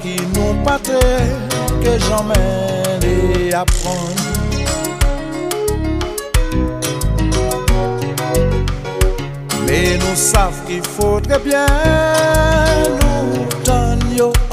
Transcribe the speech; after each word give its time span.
qui 0.00 0.16
nous 0.34 0.54
pâte, 0.64 0.90
que 1.82 1.98
j'emmène 2.08 3.02
et 3.02 3.52
apprends. 3.52 4.08
Mais 9.66 9.98
nous 9.98 10.16
savons 10.16 10.64
qu'il 10.66 10.82
faudrait 10.82 11.40
bien 11.40 11.66
nous 13.00 13.64
donner. 13.64 14.45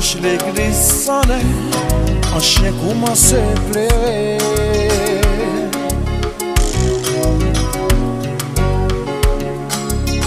l'église 0.00 1.04
sonnait, 1.06 1.42
un 2.34 2.38
chien 2.38 2.72
commençait 2.72 3.42
à 3.42 3.72
pleurer. 3.72 4.38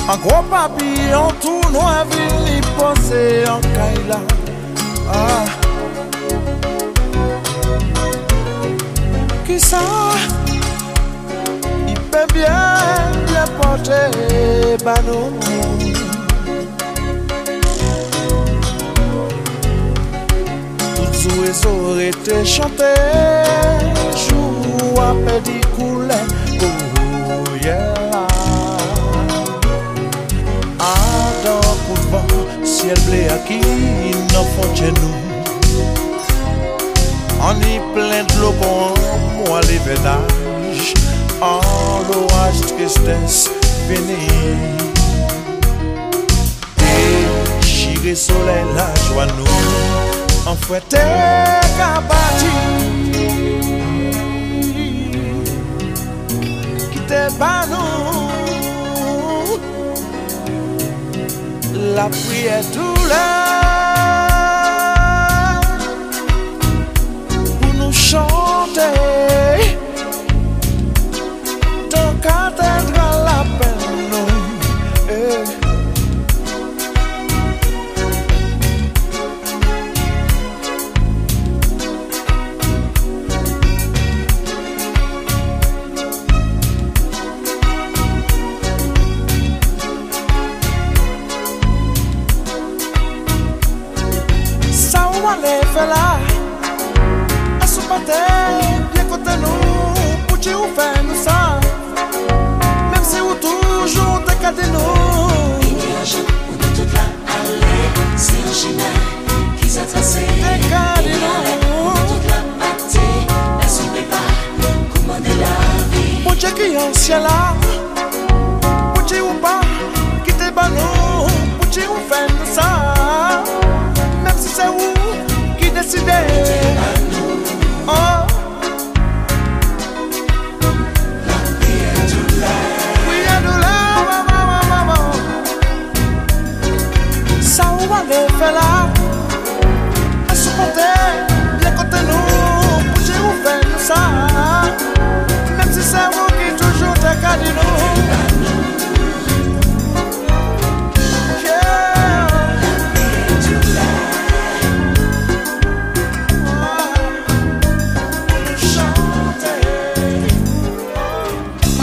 Un 0.09 0.17
gros 0.17 0.43
papillon 0.49 1.29
tout 1.41 1.61
noir 1.71 2.05
vient 2.11 2.57
y 2.57 2.61
poser 2.77 3.47
en 3.47 3.61
caïla. 3.61 4.19
Ah. 5.09 5.45
Qui 9.45 9.57
ça? 9.57 9.79
Il 11.87 11.93
peut 11.93 12.27
bien 12.33 12.75
bien 13.25 13.45
porter, 13.61 14.11
ben 14.83 14.83
bah 14.83 15.01
nous. 15.07 15.80
Sore 21.53 22.11
te 22.23 22.45
chante 22.45 22.93
Jou 24.15 24.95
apè 25.03 25.41
di 25.43 25.59
koule 25.75 26.15
Oh 26.63 27.55
yeah 27.59 28.23
Adan 30.79 31.75
pou 31.83 31.99
van 32.13 32.31
Siel 32.63 32.95
ble 33.03 33.27
aki 33.35 33.59
Nan 34.31 34.47
fonche 34.55 34.93
nou 35.01 35.19
An 37.49 37.59
i 37.67 37.81
plen 37.91 38.31
d'lo 38.31 38.55
bon 38.63 38.95
Mwa 39.35 39.59
li 39.67 39.79
venaj 39.83 40.93
An 41.43 42.07
lo 42.07 42.23
aj 42.45 42.63
tristès 42.71 43.43
Vini 43.91 44.23
Te 46.79 46.95
chire 47.67 48.15
sole 48.15 48.61
la 48.71 48.87
jwa 49.09 49.27
nou 49.35 49.90
En 50.45 50.55
foueté, 50.55 50.97
capati 51.77 52.45
qui 56.91 56.99
t'est 57.07 57.37
pas 57.37 57.65
nous, 57.67 58.39
la 61.95 62.09
pluie 62.09 62.47
est 62.47 62.71
tout. 62.73 63.01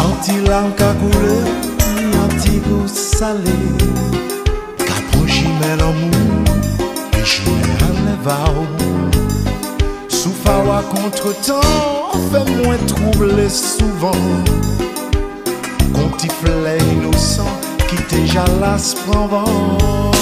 An 0.09 0.17
ti 0.25 0.37
lam 0.49 0.73
ka 0.79 0.88
koule, 1.00 1.38
an 2.23 2.31
ti 2.41 2.61
gout 2.67 2.88
sale. 2.88 3.57
Ka 4.88 4.97
projime 5.11 5.71
l'amou, 5.81 6.45
pejime 7.12 7.75
an 7.87 7.97
e 7.97 8.05
leva 8.07 8.38
ou. 8.57 8.67
Sou 10.09 10.33
fawa 10.43 10.81
kontre 10.93 11.35
tan, 11.47 12.29
fè 12.31 12.45
mwen 12.55 12.87
trouble 12.91 13.49
souvan. 13.53 14.23
Kon 15.95 16.15
ti 16.19 16.33
fle 16.41 16.79
inosan, 16.95 17.53
ki 17.88 18.00
te 18.09 18.25
jalas 18.33 18.95
pran 19.05 19.29
van. 19.35 20.18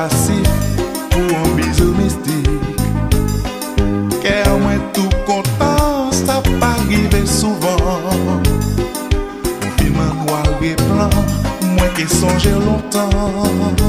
pasif 0.00 0.48
pou 1.10 1.36
an 1.36 1.50
bizou 1.58 1.92
mistik. 1.98 2.48
Kè 4.22 4.36
mwen 4.62 4.80
tou 4.96 5.10
kontan 5.28 6.08
sa 6.16 6.38
pa 6.62 6.72
rive 6.88 7.20
souvan. 7.28 8.40
Mwen 8.40 9.76
filman 9.76 10.24
wale 10.30 10.72
plan 10.86 11.20
mwen 11.74 11.92
ke 11.98 12.08
sonje 12.16 12.56
lontan. 12.64 13.79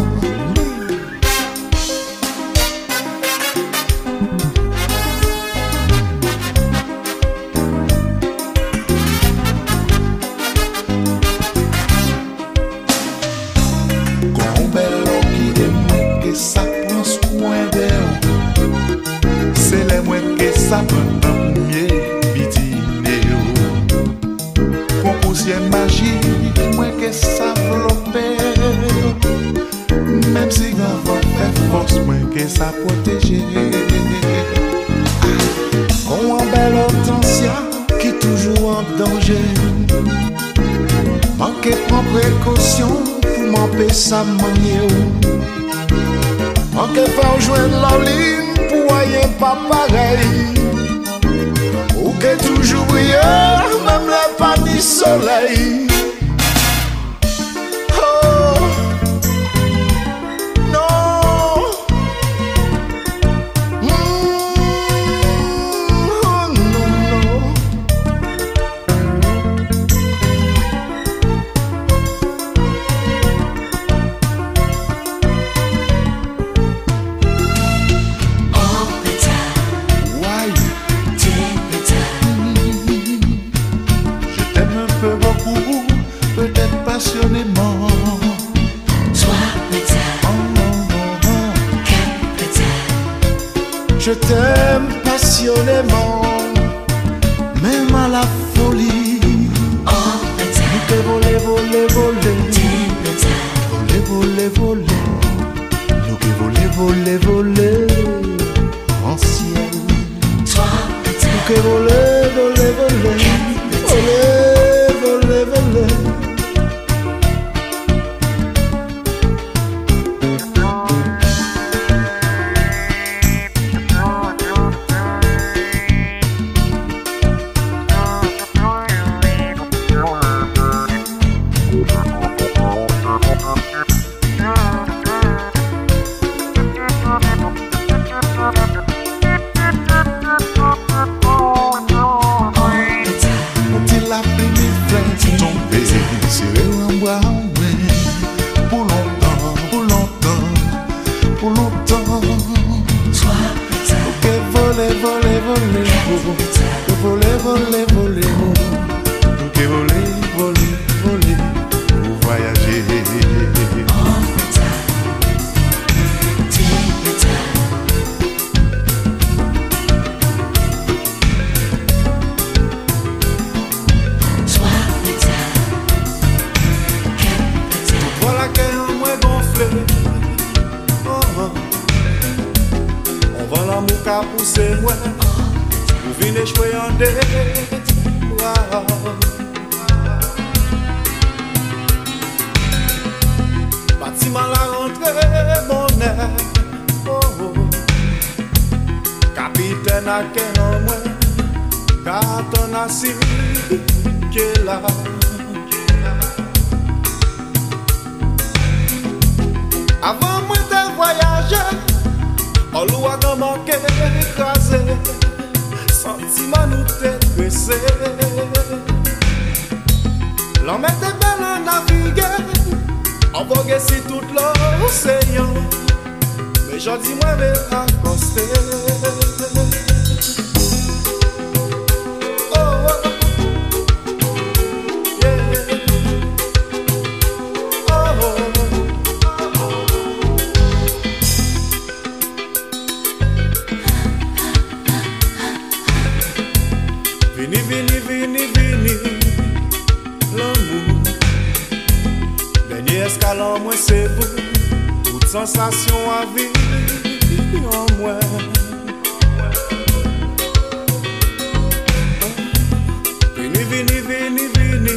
vini, 263.71 264.01
vini, 264.01 264.47
vini 264.55 264.95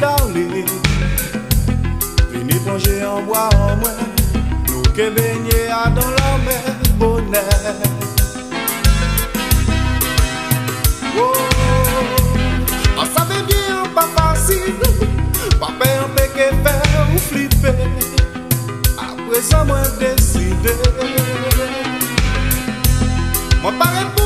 Darling. 0.00 0.70
Vini 2.30 2.56
plonge 2.64 3.02
an 3.02 3.24
mwa 3.26 3.48
an 3.50 3.78
mwen 3.80 3.98
Nou 4.68 4.82
ke 4.96 5.10
benye 5.16 5.60
a 5.74 5.90
dan 5.96 6.10
la 6.18 6.30
men 6.46 6.64
bonen 6.98 7.78
Oh 11.18 11.34
An 13.00 13.06
sa 13.14 13.24
ve 13.30 13.38
bien 13.48 13.72
an 13.78 13.88
pa 13.96 14.06
fasil 14.16 14.78
Pa 15.60 15.72
pe 15.80 15.90
an 16.02 16.10
pe 16.16 16.28
ke 16.36 16.50
fe 16.66 16.74
ou 17.04 17.22
flipe 17.28 17.74
Apre 19.06 19.42
sa 19.50 19.64
mwen 19.64 19.88
deside 20.02 20.76
Mwen 23.62 23.74
pare 23.80 24.06
pou 24.14 24.23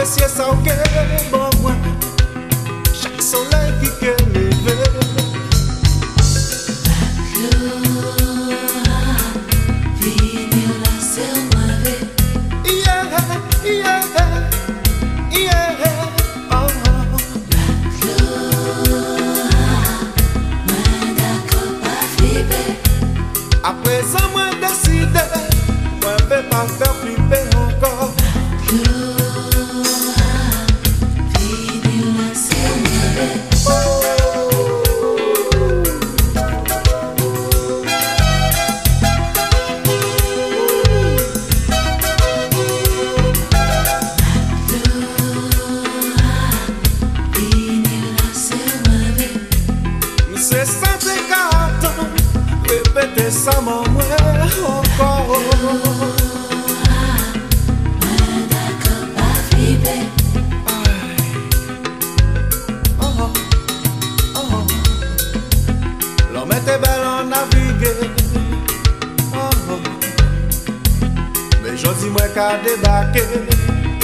esse 0.00 0.28
salgueiro 0.28 0.80
bom 1.30 1.47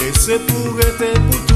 ese 0.07 0.39
juguete 0.39 1.13
puto 1.29 1.54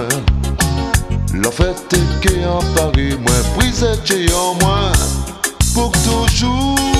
moi. 0.00 0.22
La 1.42 1.50
fête 1.50 1.92
est 1.92 2.20
qu'est 2.20 2.44
en 2.44 2.60
Paris, 2.74 3.16
moins 3.18 3.42
brisé 3.56 3.86
en 4.32 4.54
moins 4.54 4.92
pour 5.74 5.92
toujours. 5.92 6.99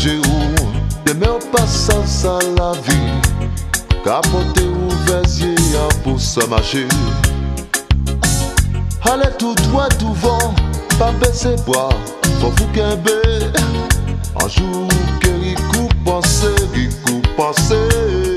proteje 0.00 0.18
ou 0.18 1.04
Deme 1.04 1.28
ou 1.28 1.38
pasan 1.50 2.06
sa 2.06 2.38
la 2.56 2.72
vi 2.72 3.00
Kapote 4.04 4.62
ou 4.62 4.88
vezye 5.06 5.54
ya 5.72 5.88
pou 6.02 6.18
sa 6.18 6.46
mache 6.46 6.86
Ale 9.10 9.30
tout 9.38 9.54
doit 9.70 9.88
ou 10.02 10.14
van 10.14 10.54
Pa 10.98 11.12
bese 11.20 11.56
boa 11.66 11.90
Fon 12.40 12.52
fou 12.56 12.66
kenbe 12.72 13.20
Anjou 14.42 14.88
ke 15.20 15.30
rikou 15.42 15.88
panse 16.04 16.48
Rikou 16.72 17.20
panse 17.36 18.29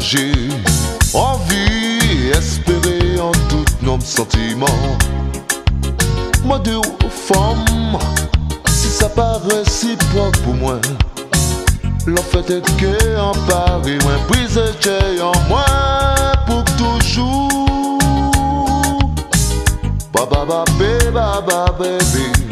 partaje 0.00 0.32
Anvi, 1.14 2.30
espere 2.30 3.20
an 3.20 3.32
tout 3.48 3.82
nom 3.82 4.00
sentiman 4.00 4.68
Mwen 6.44 6.62
de 6.62 6.76
ou 6.76 7.10
fom 7.10 7.64
Si 8.68 8.88
sa 8.88 9.08
pare 9.08 9.62
si 9.68 9.96
pran 10.10 10.32
pou 10.42 10.54
mwen 10.54 10.80
Lan 12.06 12.24
fete 12.32 12.60
ke 12.80 12.94
an 13.20 13.36
pari 13.48 13.98
mwen 14.04 14.20
Brise 14.28 14.70
che 14.80 14.98
an 15.20 15.36
mwen 15.50 16.38
pou 16.46 16.64
toujou 16.76 17.98
Ba 20.12 20.24
ba 20.26 20.44
ba 20.44 20.64
be 20.78 21.10
ba 21.12 21.40
ba 21.44 21.66
be 21.78 21.98
be 22.14 22.49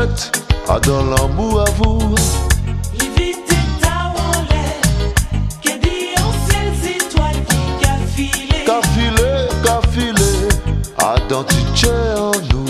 tout 0.00 0.06
droite, 0.06 0.32
a 0.68 0.80
dans 0.80 1.04
l'amour 1.04 1.60
à 1.60 1.70
vous. 1.70 2.14
Dans 11.28 11.38
en 11.38 12.32
nous. 12.52 12.66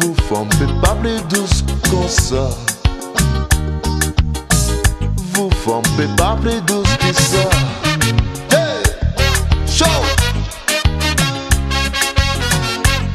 Vous 0.00 0.14
femme 0.28 0.48
pas 0.82 0.96
plus 0.96 1.20
douce 1.28 1.64
comme 1.88 2.08
ça. 2.08 2.50
Vous 5.34 5.50
femme 5.50 6.16
pas 6.16 6.36
plus 6.42 6.60
douce 6.62 6.96
que 6.98 7.14
ça 7.14 7.87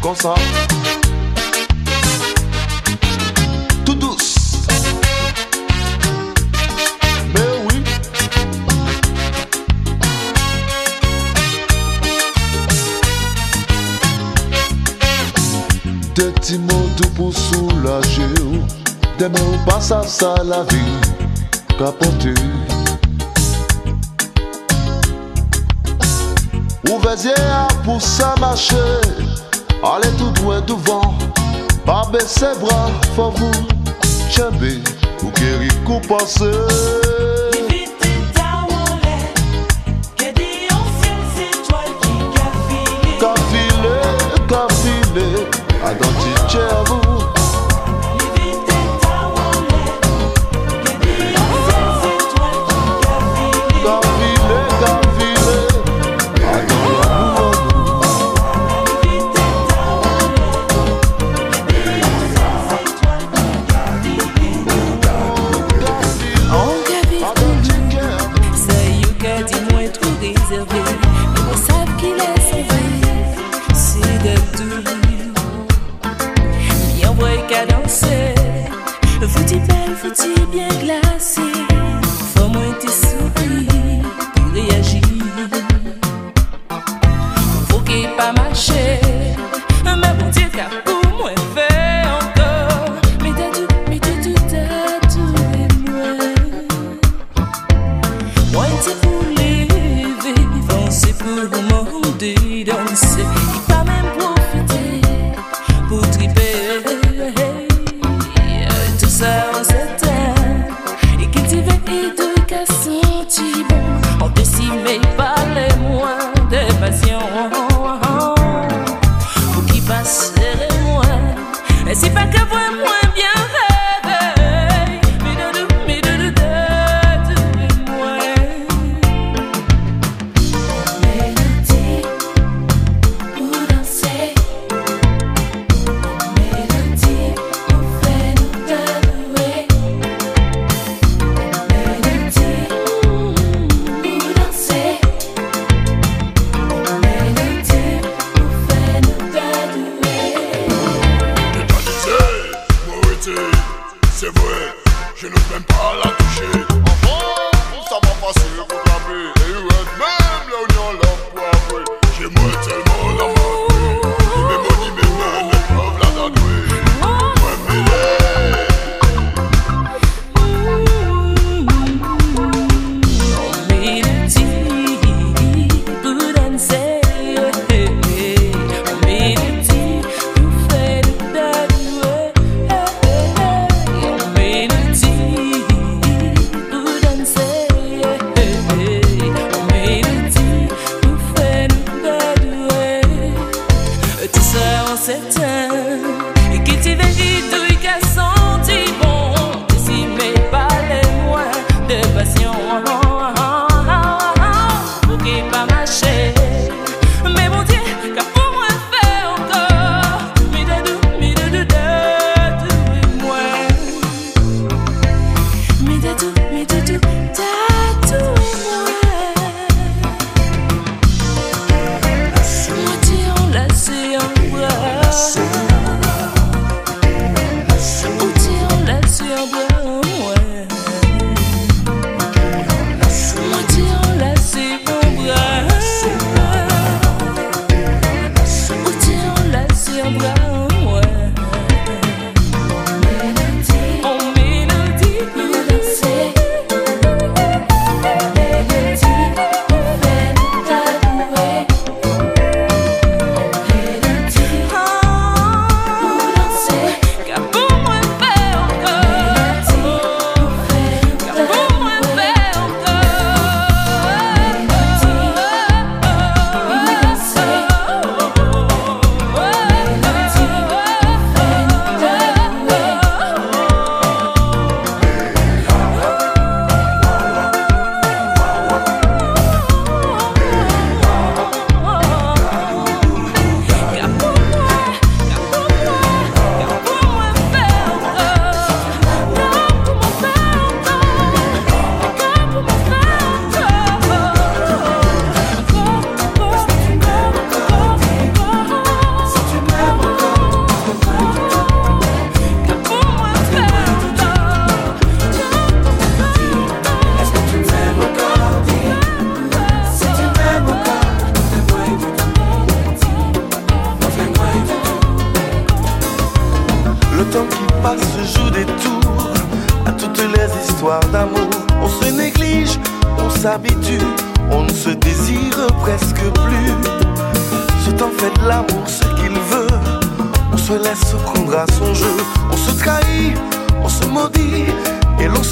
Comme 0.03 0.15
ça. 0.17 0.35
Tout 3.85 3.95
douce. 3.95 4.35
Mais 7.33 7.39
oui. 7.65 7.83
Des 16.15 16.31
petits 16.31 16.57
mots 16.57 16.67
doux 16.97 17.07
pour 17.15 17.33
soulager 17.33 18.23
Des 19.17 19.29
mots 19.29 19.37
passent 19.65 19.93
à 19.93 20.03
ça 20.03 20.35
la 20.43 20.63
vie. 20.63 20.99
Capoter 21.79 22.33
Ouvertier 26.91 27.31
pour 27.85 28.01
ça 28.01 28.35
marcher 28.41 29.22
Allez 29.85 30.07
tout 30.17 30.31
droit 30.41 30.61
devant, 30.61 31.13
pas 31.85 32.07
baisser 32.09 32.57
bras, 32.61 32.89
faut 33.17 33.31
vous 33.31 33.51
chambé, 34.29 34.79
ou 35.21 35.29
guérir 35.31 35.83
coup 35.83 35.99
passé. 36.07 36.51